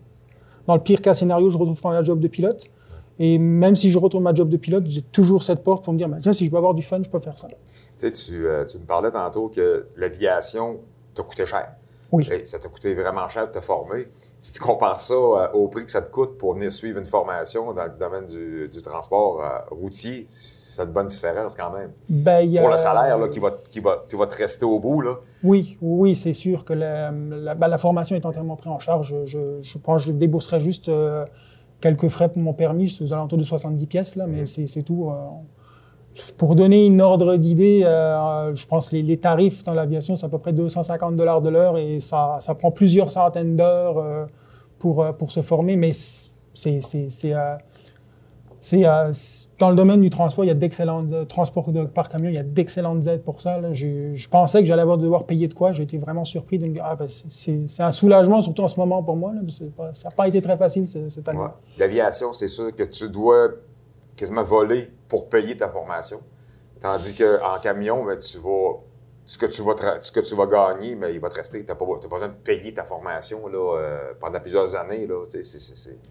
dans 0.68 0.76
le 0.76 0.82
pire 0.82 1.02
cas 1.02 1.16
scénario, 1.16 1.50
je 1.50 1.58
retrouve 1.58 1.82
pas 1.82 1.92
la 1.92 2.04
job 2.04 2.20
de 2.20 2.28
pilote. 2.28 2.68
Et 3.18 3.40
même 3.40 3.76
si 3.76 3.90
je 3.90 3.98
retourne 3.98 4.24
ma 4.24 4.34
job 4.34 4.48
de 4.48 4.58
pilote, 4.58 4.84
j'ai 4.88 5.02
toujours 5.02 5.42
cette 5.42 5.64
porte 5.64 5.84
pour 5.84 5.92
me 5.92 5.98
dire, 5.98 6.08
ben, 6.08 6.20
tiens, 6.22 6.34
si 6.34 6.46
je 6.46 6.52
veux 6.52 6.58
avoir 6.58 6.76
du 6.76 6.84
fun, 6.84 7.02
je 7.04 7.10
peux 7.10 7.20
faire 7.20 7.38
ça. 7.38 7.48
Tu 7.48 7.56
sais, 7.96 8.12
tu, 8.12 8.48
euh, 8.48 8.64
tu 8.66 8.78
me 8.78 8.86
parlais 8.86 9.12
tantôt 9.12 9.50
que 9.50 9.88
l'aviation 9.98 10.80
t'a 11.16 11.24
coûté 11.24 11.46
cher. 11.48 11.74
Oui. 12.14 12.30
ça 12.46 12.60
t'a 12.60 12.70
coûté 12.70 12.94
vraiment 12.94 13.28
cher 13.28 13.48
de 13.48 13.52
te 13.52 13.60
former. 13.60 14.08
Si 14.40 14.54
tu 14.54 14.60
compares 14.60 15.02
ça 15.02 15.16
au 15.54 15.68
prix 15.68 15.84
que 15.84 15.92
ça 15.92 16.02
te 16.02 16.12
coûte 16.12 16.38
pour 16.38 16.54
venir 16.54 16.72
suivre 16.72 17.00
une 17.00 17.06
formation 17.06 17.74
dans 17.74 17.84
le 17.84 17.98
domaine 18.00 18.26
du, 18.26 18.70
du 18.70 18.82
transport 18.82 19.42
routier, 19.72 20.26
c'est 20.74 20.84
une 20.84 20.90
bonne 20.92 21.08
différence 21.08 21.56
quand 21.56 21.72
même. 21.72 21.92
Ben, 22.10 22.50
Pour 22.58 22.70
le 22.70 22.78
salaire 22.78 23.18
là, 23.18 23.28
qui, 23.30 23.40
va, 23.40 23.52
qui, 23.70 23.80
va, 23.80 24.02
qui 24.10 24.16
va 24.16 24.26
te 24.26 24.36
rester 24.36 24.66
au 24.66 24.80
bout. 24.80 25.02
Là. 25.02 25.16
Oui, 25.44 25.78
oui, 25.82 26.16
c'est 26.16 26.34
sûr 26.34 26.66
que 26.66 26.74
la, 26.74 27.12
ben, 27.12 27.68
la, 27.68 27.78
formation 27.78 28.16
est 28.16 28.26
entièrement 28.26 28.56
prise 28.56 28.72
en 28.72 28.80
charge. 28.80 29.14
Je, 29.26 29.62
je, 29.62 29.78
pense 29.78 30.02
que 30.02 30.08
je 30.08 30.14
débourserai 30.14 30.60
juste 30.60 30.90
euh, 30.90 31.26
quelques 31.80 32.08
frais 32.08 32.30
pour 32.30 32.42
mon 32.42 32.54
permis, 32.54 32.90
c'est 32.90 33.04
aux 33.04 33.14
alentours 33.14 33.38
de 33.38 33.44
70 33.44 33.86
pièces, 33.86 34.16
là, 34.16 34.26
mais 34.28 34.44
mm-hmm. 34.44 34.68
c'est 34.68 34.84
tout. 34.84 35.10
Euh, 35.10 35.14
pour 36.38 36.56
donner 36.56 36.86
une 36.86 37.02
ordre 37.02 37.36
d'idée, 37.38 37.84
euh, 37.84 38.54
je 38.56 38.66
pense 38.68 38.92
les, 38.92 39.02
les, 39.02 39.18
tarifs 39.18 39.64
dans 39.64 39.74
l'aviation, 39.74 40.16
c'est 40.16 40.26
à 40.26 40.30
peu 40.30 40.38
près 40.38 40.54
250 40.54 41.16
dollars 41.16 41.42
de 41.42 41.50
l'heure 41.50 41.78
et 41.78 42.00
ça, 42.00 42.38
ça, 42.40 42.56
prend 42.56 42.72
plusieurs 42.72 43.12
centaines 43.12 43.56
d'heures 43.56 44.28
pour, 44.80 45.06
pour 45.18 45.32
se 45.32 45.42
former, 45.42 45.76
mais 45.76 45.92
c'est 46.54 46.80
c'est 48.64 48.86
euh, 48.86 49.12
dans 49.60 49.70
le 49.70 49.76
domaine 49.76 50.00
du 50.00 50.10
transport, 50.10 50.46
il 50.46 50.48
y 50.48 50.52
a 50.52 50.54
d'excellentes 50.54 51.12
euh, 51.12 51.26
transports 51.26 51.70
par 51.94 52.08
camion, 52.08 52.30
il 52.30 52.36
y 52.36 52.40
a 52.40 52.44
d'excellentes 52.44 53.06
aides 53.08 53.22
pour 53.22 53.42
ça. 53.42 53.60
Je, 53.74 54.28
pensais 54.30 54.62
que 54.62 54.66
j'allais 54.66 54.84
devoir 54.84 55.26
payer 55.26 55.50
de 55.50 55.54
quoi. 55.54 55.74
J'ai 55.74 55.84
été 55.84 55.98
vraiment 55.98 56.24
surpris 56.24 56.62
ah, 56.82 56.96
ben, 56.96 57.08
c'est 57.10 57.84
un 57.84 57.92
soulagement, 57.92 58.42
surtout 58.42 58.62
en 58.62 58.70
ce 58.70 58.80
moment 58.80 59.04
pour 59.04 59.18
moi. 59.18 59.34
ça 59.92 60.08
n'a 60.08 60.16
pas 60.16 60.30
été 60.30 60.42
très 60.42 60.56
facile 60.56 60.88
cette 60.88 61.28
année. 61.28 61.40
L'aviation, 61.78 62.32
c'est 62.32 62.48
sûr 62.48 62.74
que 62.74 62.84
tu 62.84 63.10
dois 63.10 63.50
quasiment 64.16 64.44
voler 64.44 64.90
pour 65.08 65.30
payer 65.30 65.58
ta 65.58 65.70
formation. 65.70 66.22
Tandis 66.80 67.18
qu'en 67.18 67.60
camion, 67.60 68.04
ben, 68.04 68.18
tu 68.18 68.38
vas 68.40 68.74
ce 69.26 69.38
que 69.38 69.46
tu 69.46 69.62
vas, 69.62 69.76
ce 70.02 70.12
que 70.12 70.20
tu 70.20 70.36
vas 70.36 70.46
gagner, 70.46 70.96
mais 70.96 71.14
il 71.14 71.20
va 71.20 71.30
te 71.30 71.36
rester. 71.36 71.64
Tu 71.64 71.68
n'as 71.68 71.76
pas, 71.76 71.86
pas, 71.86 72.08
besoin 72.08 72.28
de 72.28 72.34
payer 72.34 72.74
ta 72.74 72.84
formation 72.84 73.48
là, 73.48 73.78
euh, 73.78 74.14
pendant 74.20 74.40
plusieurs 74.40 74.76
années. 74.76 75.08
Là. 75.08 75.24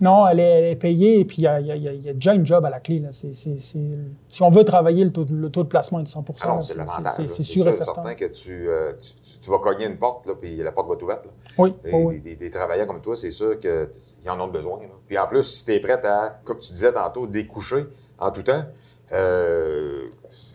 Non, 0.00 0.26
elle 0.26 0.40
est, 0.40 0.76
payée 0.76 1.20
et 1.20 1.24
puis 1.24 1.38
il 1.38 1.44
y 1.44 1.46
a, 1.46 1.60
y, 1.60 1.70
a, 1.70 1.76
y 1.76 2.08
a, 2.08 2.12
déjà 2.14 2.34
une 2.34 2.46
job 2.46 2.64
à 2.64 2.70
la 2.70 2.80
clé. 2.80 3.00
Là. 3.00 3.10
Si 3.12 4.40
on 4.40 4.50
veut 4.50 4.64
travailler, 4.64 5.04
le 5.04 5.12
taux, 5.12 5.26
le 5.30 5.50
taux 5.50 5.62
de 5.62 5.68
placement 5.68 6.00
est 6.00 6.04
de 6.04 6.08
100 6.08 6.24
ah 6.42 6.58
C'est 6.62 6.76
l'avantage. 6.76 7.26
C'est 7.28 7.42
sûr, 7.42 7.68
et 7.68 7.72
certain. 7.72 8.14
que 8.14 8.24
euh, 8.24 8.92
tu, 8.98 9.12
tu, 9.22 9.38
tu, 9.40 9.50
vas 9.50 9.58
cogner 9.58 9.86
une 9.86 9.98
porte, 9.98 10.26
là, 10.26 10.34
puis 10.40 10.56
la 10.56 10.72
porte 10.72 10.88
va 10.88 10.94
être 10.94 11.02
ouverte. 11.02 11.24
Oui, 11.58 11.74
Des, 12.20 12.50
travailleurs 12.50 12.86
comme 12.86 13.02
toi, 13.02 13.14
c'est 13.14 13.30
sûr 13.30 13.58
qu'ils 13.58 14.30
en 14.30 14.40
ont 14.40 14.48
besoin. 14.48 14.78
Puis 15.06 15.18
en 15.18 15.26
plus, 15.26 15.42
si 15.42 15.64
tu 15.66 15.74
es 15.74 15.80
prêt 15.80 16.00
à, 16.06 16.40
comme 16.44 16.58
tu 16.58 16.72
disais 16.72 16.92
tantôt, 16.92 17.26
découcher 17.26 17.84
en 18.18 18.30
tout 18.30 18.42
temps, 18.42 18.64
euh, 19.12 20.06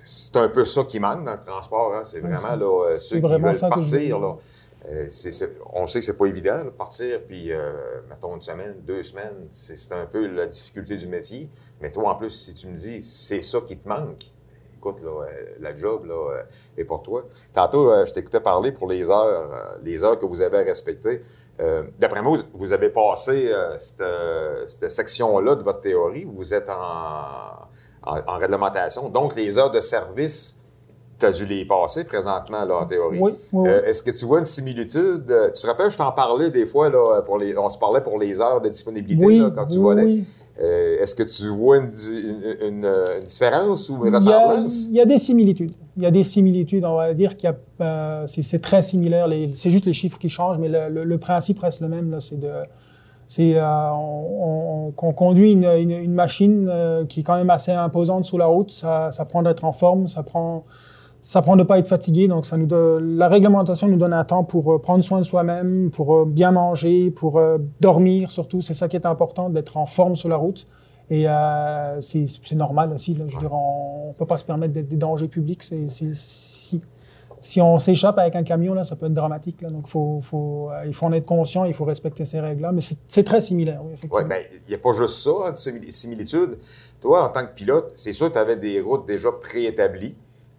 c'est 0.07 0.38
un 0.38 0.48
peu 0.50 0.65
ça 0.65 0.83
qui 0.83 1.00
manque 1.00 1.25
dans 1.25 1.33
le 1.33 1.39
transport. 1.39 1.94
Hein. 1.94 2.04
C'est 2.04 2.19
vraiment 2.19 2.56
là, 2.56 2.86
euh, 2.92 2.98
ceux 2.98 3.19
qui 3.19 3.27
veulent 3.27 3.59
partir. 3.69 4.19
Là, 4.19 4.38
euh, 4.89 5.09
on 5.74 5.86
sait 5.86 6.00
que 6.00 6.06
c'est 6.06 6.18
pas 6.18 6.27
évident 6.27 6.63
de 6.63 6.69
partir, 6.69 7.21
puis 7.27 7.51
euh, 7.51 7.74
mettons 8.09 8.36
une 8.36 8.42
semaine, 8.42 8.75
deux 8.86 9.04
semaines, 9.04 9.48
c'est 9.51 9.92
un 9.92 10.06
peu 10.06 10.27
la 10.27 10.45
difficulté 10.45 10.95
du 10.95 11.07
métier. 11.07 11.50
Mais 11.81 11.92
toi, 11.92 12.12
en 12.12 12.15
plus, 12.15 12.30
si 12.30 12.56
tu 12.56 12.68
me 12.68 12.75
dis 12.75 13.04
c'est 13.04 13.42
ça 13.42 13.59
qui 13.59 13.77
te 13.77 13.88
manque, 13.88 14.31
écoute, 14.77 15.01
là, 15.04 15.25
la 15.59 15.75
job 15.75 16.06
là, 16.06 16.44
est 16.77 16.86
pour 16.86 17.04
toi. 17.04 17.25
Tantôt, 17.54 18.06
je 18.06 18.12
t'écoutais 18.13 18.39
parler 18.39 18.71
pour 18.71 18.88
les 18.88 19.09
heures, 19.09 19.77
les 19.83 20.04
heures 20.04 20.18
que 20.18 20.26
vous 20.26 20.42
avez 20.42 20.59
à 20.59 20.64
respecter. 20.64 21.21
D'après 21.99 22.21
moi, 22.21 22.37
vous 22.54 22.71
avez 22.71 22.90
passé 22.90 23.52
cette, 23.80 24.04
cette 24.68 24.92
section-là 24.92 25.56
de 25.56 25.64
votre 25.64 25.81
théorie. 25.81 26.26
Vous 26.31 26.54
êtes 26.54 26.69
en 26.69 27.68
en, 28.28 28.37
réglementation. 28.37 29.09
Donc, 29.09 29.35
les 29.35 29.57
heures 29.57 29.71
de 29.71 29.80
service, 29.80 30.56
tu 31.19 31.26
as 31.26 31.31
dû 31.31 31.45
les 31.45 31.66
passer 31.66 32.04
présentement, 32.04 32.64
là, 32.66 32.76
en 32.76 32.85
théorie. 32.85 33.19
Oui. 33.19 33.31
Euh, 33.54 33.85
est-ce 33.85 34.04
que 34.04 34.11
tu 34.11 34.26
vois 34.26 34.40
une 34.40 34.45
similitude? 34.45 35.23
Tu 35.56 35.61
te 35.61 35.68
rappelles, 35.68 35.92
je 35.92 35.97
t'en 35.97 36.11
parlais 36.11 36.49
des 36.49 36.66
fois, 36.66 36.90
là, 36.90 37.21
pour 37.21 37.37
les, 37.37 37.57
on 37.57 37.69
se 37.69 37.78
parlait 37.78 38.02
pour 38.02 38.19
les 38.19 38.40
heures 38.40 38.61
de 38.61 38.69
disponibilité 38.69 39.40
là, 39.40 39.52
quand 39.54 39.66
tu 39.66 39.80
volais. 39.80 40.23
Euh, 40.59 41.02
est-ce 41.02 41.14
que 41.14 41.21
tu 41.21 41.49
vois 41.49 41.78
une, 41.78 41.92
une, 42.61 42.92
différence 43.26 43.90
ou 43.90 44.06
une 44.06 44.16
ressemblance? 44.16 44.87
Il 44.90 44.95
y, 44.95 45.02
a, 45.02 45.06
des 45.06 45.19
similitudes. 45.19 45.71
Il 45.97 46.04
y 46.04 46.06
a 46.07 46.11
des 46.11 46.23
similitudes, 46.23 46.83
on 46.83 46.95
va 46.95 47.14
dire 47.14 47.37
qu'il 47.37 47.54
euh, 47.80 48.26
c'est 48.26 48.61
très 48.61 48.81
similaire. 48.81 49.28
C'est 49.54 49.69
juste 49.69 49.85
les 49.85 49.94
chiffres 49.94 50.18
qui 50.18 50.30
changent, 50.30 50.57
mais 50.57 50.68
le, 50.68 51.04
le 51.04 51.18
principe 51.19 51.59
reste 51.59 51.81
le 51.81 51.90
même. 51.90 52.19
C'est 52.19 52.40
de 52.40 52.49
c'est 53.27 53.55
euh, 53.55 53.91
on, 53.91 54.93
conduit 54.95 55.51
une, 55.51 56.13
machine 56.13 56.67
euh, 56.69 57.05
qui 57.05 57.19
est 57.19 57.23
quand 57.23 57.35
même 57.35 57.49
assez 57.49 57.73
imposante 57.73 58.23
sous 58.23 58.37
la 58.37 58.45
route. 58.45 58.71
Ça, 58.71 59.11
ça 59.11 59.25
prend 59.25 59.43
d'être 59.43 59.65
en 59.65 59.73
forme, 59.73 60.07
ça 60.07 60.23
prend 60.23 60.63
ça 61.21 61.41
prend 61.41 61.57
de 61.57 61.63
pas 61.63 61.77
être 61.77 61.89
fatigué. 61.89 62.29
Donc 62.29 62.45
ça 62.45 62.55
nous 62.55 62.67
la 62.99 63.27
réglementation 63.27 63.89
nous 63.89 63.97
donne 63.97 64.13
un 64.13 64.23
temps 64.23 64.45
pour 64.45 64.73
euh, 64.73 64.79
prendre 64.79 65.03
soin 65.03 65.19
de 65.19 65.25
soi-même, 65.25 65.91
pour 65.91 66.25
bien 66.25 66.51
manger, 66.51 67.11
pour 67.11 67.41
dormir 67.81 68.31
surtout. 68.31 68.61
C'est 68.61 68.73
ça 68.73 68.87
qui 68.87 68.95
est 68.95 69.05
important, 69.05 69.49
d'être 69.49 69.75
en 69.75 69.85
forme 69.85 70.15
sur 70.15 70.29
la 70.29 70.37
route. 70.37 70.65
Et 71.09 71.25
c'est 71.99 72.55
normal 72.55 72.93
aussi. 72.93 73.13
Je 73.15 73.21
veux 73.21 73.39
dire, 73.39 73.53
on, 73.53 74.09
ne 74.09 74.13
peut 74.13 74.25
pas 74.25 74.37
se 74.37 74.43
permettre 74.45 74.73
d'être 74.73 74.89
des 74.89 74.97
dangers 74.97 75.27
publics. 75.27 75.63
On 77.57 77.77
s'échappe 77.77 78.17
avec 78.17 78.35
un 78.35 78.44
camion, 78.44 78.73
là, 78.73 78.83
ça 78.83 78.95
peut 78.95 79.06
être 79.06 79.13
dramatique. 79.13 79.61
Là. 79.61 79.69
Donc, 79.69 79.87
faut, 79.87 80.19
faut, 80.21 80.69
euh, 80.71 80.85
il 80.85 80.94
faut 80.94 81.06
en 81.06 81.13
être 81.13 81.25
conscient, 81.25 81.65
il 81.65 81.73
faut 81.73 81.85
respecter 81.85 82.25
ces 82.25 82.39
règles-là. 82.39 82.71
Mais 82.71 82.81
c'est 83.07 83.23
très 83.23 83.41
similaire, 83.41 83.81
oui, 83.83 83.94
effectivement. 83.94 84.27
Bien, 84.27 84.37
il 84.65 84.69
n'y 84.69 84.75
a 84.75 84.79
pas 84.79 84.94
juste 84.94 85.19
ça, 85.19 85.31
hein, 85.45 85.51
de 85.51 85.91
similitude. 85.91 86.57
Toi, 86.99 87.25
en 87.25 87.29
tant 87.29 87.45
que 87.45 87.53
pilote, 87.53 87.94
c'est 87.95 88.13
sûr 88.13 88.27
que 88.27 88.33
tu 88.33 88.39
avais 88.39 88.56
des 88.56 88.81
routes 88.81 89.07
déjà 89.07 89.31
préétablies 89.31 90.15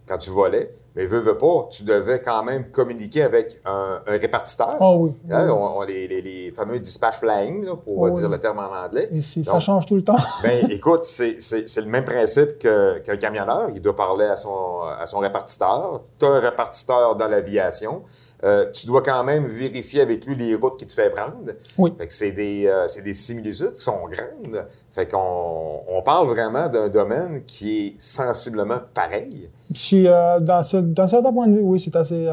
quand 0.07 0.17
tu 0.17 0.29
volais. 0.29 0.73
Mais 0.99 1.05
veux, 1.05 1.19
veux 1.19 1.37
pas, 1.37 1.69
tu 1.71 1.83
devais 1.83 2.19
quand 2.19 2.43
même 2.43 2.71
communiquer 2.71 3.23
avec 3.23 3.61
un, 3.63 4.01
répartiteur. 4.05 4.75
Ah 4.81 4.91
oui. 4.91 5.13
Hein, 5.31 5.47
on, 5.49 5.81
les, 5.83 6.09
les, 6.09 6.51
fameux 6.51 6.77
dispatch 6.77 7.19
flying, 7.19 7.67
pour 7.85 8.11
dire 8.11 8.27
le 8.27 8.37
terme 8.37 8.59
en 8.59 8.85
anglais. 8.85 9.07
Et 9.13 9.21
ça 9.21 9.59
change 9.59 9.85
tout 9.85 9.95
le 9.95 10.03
temps. 10.03 10.17
ben, 10.43 10.69
écoute, 10.69 11.03
c'est 11.03 11.37
le 11.77 11.85
même 11.85 12.03
principe 12.03 12.59
qu'un 12.59 13.15
camionneur. 13.15 13.69
Il 13.73 13.81
doit 13.81 13.95
parler 13.95 14.25
à 14.25 14.35
son, 14.35 14.81
à 14.99 15.05
son 15.05 15.19
répartiteur. 15.19 16.01
Tu 16.19 16.25
as 16.25 16.29
un 16.29 16.39
répartiteur 16.39 17.15
dans 17.15 17.29
l'aviation. 17.29 18.03
Euh, 18.43 18.69
tu 18.71 18.85
dois 18.85 19.01
quand 19.01 19.23
même 19.23 19.47
vérifier 19.47 20.01
avec 20.01 20.25
lui 20.25 20.35
les 20.35 20.55
routes 20.55 20.77
qu'il 20.77 20.87
te 20.87 20.93
fait 20.93 21.11
prendre. 21.11 21.53
Oui. 21.77 21.93
C'est 22.09 22.31
des, 22.31 22.67
euh, 22.67 22.87
des, 23.01 23.13
similitudes 23.13 23.73
qui 23.73 23.81
sont 23.81 24.01
grandes. 24.07 24.65
Fait 24.99 25.07
qu'on 25.07 25.81
on 25.87 26.01
parle 26.01 26.27
vraiment 26.27 26.67
d'un 26.67 26.89
domaine 26.89 27.45
qui 27.45 27.87
est 27.87 28.01
sensiblement 28.01 28.79
pareil. 28.93 29.49
Si, 29.73 30.05
euh, 30.05 30.41
dans 30.41 30.61
d'un 30.81 31.07
certain 31.07 31.31
point 31.31 31.47
de 31.47 31.53
vue, 31.53 31.61
oui, 31.61 31.79
c'est 31.79 31.95
assez. 31.95 32.27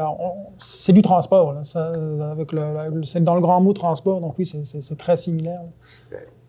c'est 0.59 0.91
du 0.91 1.01
transport. 1.01 1.53
Là, 1.53 1.63
ça, 1.63 1.93
avec 2.29 2.51
le, 2.51 3.05
c'est 3.05 3.23
dans 3.23 3.35
le 3.35 3.39
grand 3.41 3.61
mot 3.61 3.71
transport, 3.71 4.19
donc 4.19 4.35
oui, 4.37 4.45
c'est 4.45 4.97
très 4.97 5.15
similaire. 5.15 5.61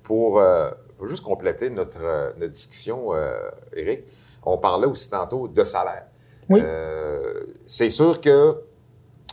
Pour, 0.02 0.42
pour, 0.96 1.08
juste 1.08 1.22
compléter 1.22 1.70
notre, 1.70 2.00
notre 2.36 2.50
discussion, 2.50 3.12
Eric, 3.76 4.02
on 4.44 4.58
parlait 4.58 4.88
aussi 4.88 5.08
tantôt 5.08 5.46
de 5.46 5.62
salaire. 5.62 6.06
Oui. 6.48 6.60
c'est 7.68 7.90
sûr 7.90 8.20
que 8.20 8.56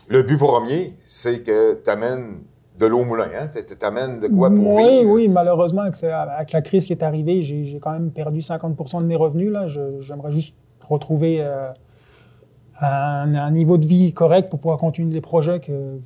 le 0.07 0.21
but 0.21 0.37
premier, 0.37 0.93
c'est 1.03 1.41
que 1.41 1.81
tu 1.83 1.89
amènes 1.89 2.43
de 2.77 2.85
l'eau 2.85 2.99
au 2.99 3.05
moulin, 3.05 3.27
hein? 3.39 3.49
Tu 3.53 3.85
amènes 3.85 4.19
de 4.19 4.27
quoi 4.27 4.49
pour 4.49 4.75
oui, 4.75 4.83
vivre? 4.83 5.11
Oui, 5.11 5.27
malheureusement, 5.27 5.81
avec, 5.81 6.51
la 6.51 6.61
crise 6.61 6.85
qui 6.85 6.93
est 6.93 7.03
arrivée, 7.03 7.41
j'ai 7.41 7.79
quand 7.81 7.91
même 7.91 8.11
perdu 8.11 8.39
50% 8.39 8.99
de 8.99 9.05
mes 9.05 9.15
revenus. 9.15 9.51
Là. 9.51 9.67
J'aimerais 9.99 10.31
juste 10.31 10.55
retrouver 10.81 11.37
euh, 11.39 11.71
un, 12.81 13.51
niveau 13.51 13.77
de 13.77 13.85
vie 13.85 14.13
correct 14.13 14.49
pour 14.49 14.59
pouvoir 14.59 14.77
continuer 14.77 15.13
des 15.13 15.21
projets 15.21 15.59
que, 15.59 15.99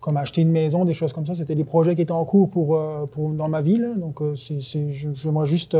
comme, 0.00 0.16
acheter 0.16 0.42
une 0.42 0.52
maison, 0.52 0.84
des 0.84 0.92
choses 0.92 1.12
comme 1.12 1.26
ça. 1.26 1.34
C'était 1.34 1.54
des 1.54 1.64
projets 1.64 1.94
qui 1.94 2.02
étaient 2.02 2.12
en 2.12 2.24
cours 2.24 2.50
pour, 2.50 2.76
euh, 2.76 3.06
pour 3.10 3.30
dans 3.30 3.48
ma 3.48 3.60
vie. 3.60 3.78
Là. 3.78 3.94
Donc, 3.94 4.20
euh, 4.22 4.34
j'aimerais 4.34 5.46
juste 5.46 5.76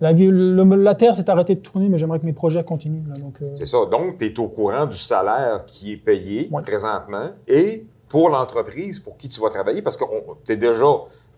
la, 0.00 0.12
la 0.12 0.94
Terre 0.94 1.16
s'est 1.16 1.30
arrêtée 1.30 1.54
de 1.54 1.60
tourner, 1.60 1.88
mais 1.88 1.98
j'aimerais 1.98 2.20
que 2.20 2.26
mes 2.26 2.32
projets 2.32 2.62
continuent. 2.62 3.02
Euh, 3.42 3.54
C'est 3.54 3.66
ça. 3.66 3.78
Donc, 3.90 4.18
tu 4.18 4.26
es 4.26 4.38
au 4.38 4.48
courant 4.48 4.86
du 4.86 4.96
salaire 4.96 5.64
qui 5.66 5.92
est 5.92 5.96
payé 5.96 6.50
présentement 6.64 7.30
et 7.48 7.86
pour 8.08 8.28
l'entreprise 8.28 9.00
pour 9.00 9.16
qui 9.16 9.28
tu 9.28 9.40
vas 9.40 9.50
travailler, 9.50 9.82
parce 9.82 9.96
que 9.96 10.04
tu 10.44 10.52
es 10.52 10.56
déjà 10.56 10.84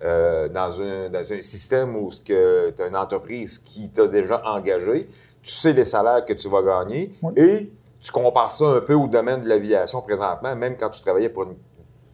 euh, 0.05 0.49
dans, 0.49 0.81
un, 0.81 1.09
dans, 1.09 1.33
un, 1.33 1.41
système 1.41 1.97
où 1.97 2.11
tu 2.25 2.35
as 2.35 2.87
une 2.87 2.97
entreprise 2.97 3.59
qui 3.59 3.91
t'a 3.91 4.07
déjà 4.07 4.43
engagé, 4.45 5.09
tu 5.43 5.51
sais 5.51 5.73
les 5.73 5.85
salaires 5.85 6.25
que 6.25 6.33
tu 6.35 6.49
vas 6.49 6.63
gagner 6.63 7.13
et 7.37 7.73
tu 8.01 8.13
compares 8.13 8.53
ça 8.53 8.67
un 8.77 8.81
peu 8.81 8.95
au 8.95 9.09
domaine 9.09 9.43
de 9.43 9.49
l'aviation 9.49 10.01
présentement, 10.01 10.55
même 10.55 10.77
quand 10.77 10.91
tu 10.91 11.01
travaillais 11.01 11.31
pour 11.31 11.47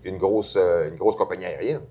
une, 0.05 0.17
grosse, 0.17 0.57
euh, 0.57 0.89
une 0.89 0.97
grosse 0.97 1.17
compagnie 1.17 1.45
aérienne. 1.45 1.83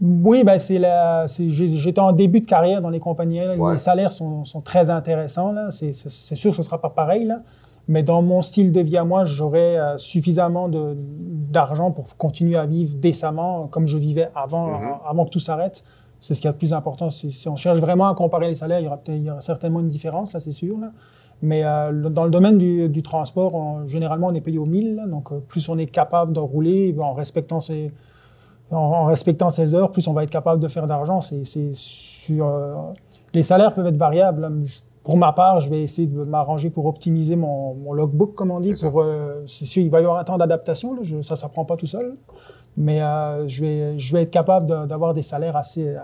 Oui, 0.00 0.44
ben 0.44 0.58
c'est 0.58 0.78
la. 0.78 1.26
J'étais 1.26 2.00
en 2.00 2.12
début 2.12 2.40
de 2.40 2.46
carrière 2.46 2.80
dans 2.80 2.90
les 2.90 3.00
compagnies. 3.00 3.40
Les 3.40 3.78
salaires 3.78 4.12
sont, 4.12 4.44
très 4.64 4.90
intéressants. 4.90 5.54
C'est 5.70 5.92
sûr 5.92 6.50
que 6.50 6.56
ce 6.56 6.60
ne 6.60 6.64
sera 6.64 6.80
pas 6.80 6.90
pareil. 6.90 7.24
Là. 7.24 7.40
Mais 7.88 8.02
dans 8.02 8.20
mon 8.20 8.42
style 8.42 8.70
de 8.70 8.80
vie 8.80 8.98
à 8.98 9.04
moi, 9.04 9.24
j'aurais 9.24 9.78
euh, 9.78 9.96
suffisamment 9.96 10.68
d'argent 10.68 11.90
pour 11.90 12.16
continuer 12.18 12.56
à 12.56 12.66
vivre 12.66 12.94
décemment 12.96 13.66
comme 13.66 13.86
je 13.86 13.96
vivais 13.96 14.28
avant, 14.34 14.72
mm-hmm. 14.72 14.98
avant 15.08 15.24
que 15.24 15.30
tout 15.30 15.40
s'arrête. 15.40 15.82
C'est 16.20 16.34
ce 16.34 16.42
qui 16.42 16.46
est 16.46 16.50
le 16.50 16.56
plus 16.56 16.74
important. 16.74 17.08
Si, 17.08 17.48
on 17.48 17.56
cherche 17.56 17.78
vraiment 17.78 18.08
à 18.08 18.14
comparer 18.14 18.48
les 18.48 18.54
salaires, 18.54 18.80
il 18.80 18.84
y 18.84 18.88
aura, 18.88 19.00
il 19.08 19.22
y 19.22 19.30
aura 19.30 19.40
certainement 19.40 19.80
une 19.80 19.88
différence, 19.88 20.34
là, 20.34 20.40
c'est 20.40 20.52
sûr. 20.52 20.76
Mais 21.40 21.64
euh, 21.64 22.10
dans 22.10 22.24
le 22.24 22.30
domaine 22.30 22.58
du, 22.58 23.02
transport, 23.02 23.86
généralement, 23.86 24.26
on 24.26 24.34
est 24.34 24.40
payé 24.40 24.58
au 24.58 24.66
1000. 24.66 25.04
donc, 25.08 25.32
euh, 25.32 25.38
plus 25.38 25.68
on 25.68 25.78
est 25.78 25.86
capable 25.86 26.32
de 26.34 26.40
rouler 26.40 26.94
en 26.98 27.14
respectant 27.14 27.60
ses, 27.60 27.92
en, 28.70 29.04
respectant 29.06 29.50
ses 29.50 29.74
heures, 29.74 29.90
plus 29.90 30.06
on 30.08 30.12
va 30.12 30.24
être 30.24 30.30
capable 30.30 30.60
de 30.60 30.68
faire 30.68 30.86
d'argent. 30.86 31.20
C'est, 31.20 31.44
sur, 31.74 32.46
euh, 32.46 32.74
les 33.34 33.42
salaires 33.42 33.74
peuvent 33.74 33.86
être 33.86 33.96
variables. 33.96 34.48
Pour 35.04 35.16
ma 35.16 35.32
part, 35.32 35.60
je 35.60 35.70
vais 35.70 35.82
essayer 35.82 36.06
de 36.06 36.22
m'arranger 36.24 36.70
pour 36.70 36.86
optimiser 36.86 37.36
mon, 37.36 37.92
logbook, 37.92 38.34
comme 38.34 38.50
on 38.50 38.60
dit. 38.60 38.74
Pour, 38.74 39.00
euh, 39.00 39.42
c'est 39.46 39.64
sûr, 39.64 39.82
il 39.82 39.90
va 39.90 40.00
y 40.00 40.04
avoir 40.04 40.18
un 40.18 40.24
temps 40.24 40.38
d'adaptation. 40.38 40.96
ça, 41.22 41.36
ça 41.36 41.46
ne 41.46 41.52
prend 41.52 41.64
pas 41.64 41.76
tout 41.76 41.86
seul. 41.86 42.16
Mais 42.76 43.02
euh, 43.02 43.48
je, 43.48 43.60
vais, 43.62 43.98
je 43.98 44.12
vais 44.12 44.22
être 44.22 44.30
capable 44.30 44.86
d'avoir 44.86 45.14
des 45.14 45.22
salaires 45.22 45.56
assez, 45.56 45.96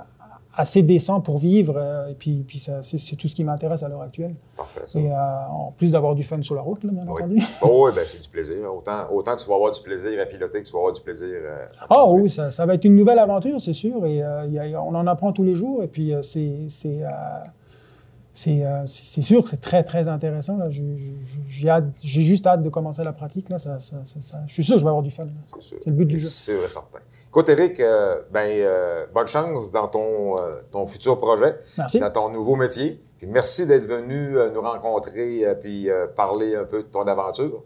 assez 0.56 0.82
décent 0.82 1.20
pour 1.20 1.38
vivre. 1.38 1.74
Euh, 1.76 2.08
et 2.08 2.14
puis, 2.14 2.44
puis 2.46 2.58
c'est 2.58 3.16
tout 3.16 3.28
ce 3.28 3.34
qui 3.34 3.44
m'intéresse 3.44 3.82
à 3.82 3.88
l'heure 3.88 4.02
actuelle. 4.02 4.34
Parfait. 4.56 4.82
Et 4.94 5.10
euh, 5.10 5.14
en 5.50 5.72
plus 5.76 5.92
d'avoir 5.92 6.14
du 6.14 6.22
fun 6.22 6.40
sur 6.42 6.54
la 6.54 6.62
route, 6.62 6.84
là, 6.84 6.90
bien 6.92 7.06
entendu. 7.06 7.42
Oh, 7.62 7.86
oui, 7.86 7.92
ben, 7.94 8.04
c'est 8.06 8.22
du 8.22 8.28
plaisir. 8.28 8.56
Autant, 8.74 9.10
autant 9.12 9.36
tu 9.36 9.48
vas 9.48 9.54
avoir 9.54 9.72
du 9.72 9.80
plaisir 9.80 10.20
à 10.20 10.26
piloter 10.26 10.62
que 10.62 10.66
tu 10.66 10.72
vas 10.72 10.78
avoir 10.78 10.92
du 10.92 11.00
plaisir 11.00 11.28
à. 11.80 11.86
Ah 11.90 12.08
oui, 12.08 12.30
ça, 12.30 12.50
ça, 12.50 12.66
va 12.66 12.74
être 12.74 12.84
une 12.84 12.96
nouvelle 12.96 13.18
aventure, 13.18 13.60
c'est 13.60 13.72
sûr. 13.72 14.04
Et 14.06 14.22
euh, 14.22 14.80
on 14.80 14.94
en 14.94 15.06
apprend 15.06 15.32
tous 15.32 15.44
les 15.44 15.54
jours. 15.54 15.82
Et 15.82 15.88
puis, 15.88 16.12
c'est 16.22 16.68
euh, 16.86 17.08
c'est 18.34 19.22
sûr 19.22 19.42
que 19.42 19.48
c'est 19.48 19.60
très, 19.60 19.84
très 19.84 20.08
intéressant. 20.08 20.58
J'ai 20.68 22.22
juste 22.22 22.46
hâte 22.46 22.62
de 22.62 22.68
commencer 22.68 23.04
la 23.04 23.12
pratique. 23.12 23.48
Là. 23.48 23.58
Ça, 23.58 23.78
ça, 23.78 23.96
je 24.48 24.52
suis 24.52 24.64
sûr 24.64 24.74
que 24.74 24.80
je 24.80 24.84
vais 24.84 24.88
avoir 24.88 25.04
du 25.04 25.12
fun. 25.12 25.26
C'est 25.60 25.86
le 25.86 25.92
but 25.92 26.06
du 26.06 26.18
jeu. 26.18 26.26
C'est 26.26 26.68
certain. 26.68 26.98
Écoute, 27.28 27.48
Eric, 27.48 27.78
euh, 27.78 28.16
ben, 28.32 28.46
euh, 28.48 29.06
bonne 29.14 29.28
chance 29.28 29.70
dans 29.70 29.86
ton, 29.86 30.36
ton 30.72 30.86
futur 30.86 31.16
projet, 31.16 31.56
merci. 31.78 32.00
dans 32.00 32.10
ton 32.10 32.28
nouveau 32.28 32.56
métier. 32.56 33.00
Puis 33.18 33.28
merci 33.28 33.66
d'être 33.66 33.86
venu 33.86 34.36
nous 34.52 34.60
rencontrer 34.60 35.40
et 35.40 35.54
puis 35.54 35.88
parler 36.16 36.56
un 36.56 36.64
peu 36.64 36.82
de 36.82 36.88
ton 36.88 37.02
aventure. 37.02 37.62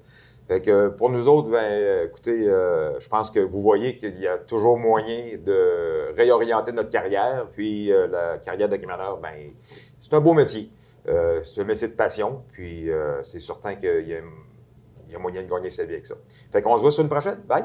Fait 0.46 0.62
que 0.62 0.88
pour 0.88 1.10
nous 1.10 1.28
autres, 1.28 1.50
ben, 1.50 2.04
écoutez, 2.04 2.44
je 2.44 3.08
pense 3.08 3.30
que 3.30 3.40
vous 3.40 3.62
voyez 3.62 3.96
qu'il 3.96 4.18
y 4.18 4.26
a 4.26 4.36
toujours 4.36 4.78
moyen 4.78 5.38
de 5.44 6.14
réorienter 6.14 6.72
notre 6.72 6.90
carrière. 6.90 7.46
Puis 7.52 7.90
la 8.10 8.36
carrière 8.38 8.68
de 8.68 8.76
ben, 8.76 9.52
c'est 10.00 10.14
un 10.14 10.20
beau 10.20 10.34
métier. 10.34 10.70
Euh, 11.08 11.42
c'est 11.42 11.60
un 11.60 11.64
métier 11.64 11.88
de 11.88 11.94
passion, 11.94 12.44
puis 12.52 12.90
euh, 12.90 13.22
c'est 13.22 13.38
certain 13.38 13.76
qu'il 13.76 14.06
y, 14.06 15.12
y, 15.12 15.16
a 15.16 15.18
moyen 15.18 15.42
de 15.42 15.48
gagner 15.48 15.70
sa 15.70 15.84
vie 15.84 15.94
avec 15.94 16.06
ça. 16.06 16.16
Fait 16.52 16.60
qu'on 16.60 16.76
se 16.76 16.82
voit 16.82 16.90
sur 16.90 17.02
une 17.02 17.08
prochaine. 17.08 17.40
Bye! 17.46 17.64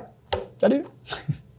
Salut! 0.60 0.84